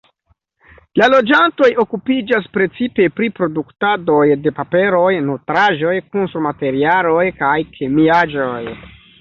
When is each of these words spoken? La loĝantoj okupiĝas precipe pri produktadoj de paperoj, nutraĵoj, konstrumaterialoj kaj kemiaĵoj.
La 0.99 1.07
loĝantoj 1.13 1.67
okupiĝas 1.83 2.47
precipe 2.57 3.05
pri 3.19 3.29
produktadoj 3.41 4.23
de 4.47 4.55
paperoj, 4.63 5.13
nutraĵoj, 5.29 5.95
konstrumaterialoj 6.17 7.31
kaj 7.45 7.57
kemiaĵoj. 7.79 8.61